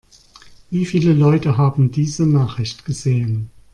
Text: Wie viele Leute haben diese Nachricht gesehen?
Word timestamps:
Wie 0.71 0.87
viele 0.87 1.13
Leute 1.13 1.57
haben 1.59 1.91
diese 1.91 2.25
Nachricht 2.25 2.85
gesehen? 2.85 3.51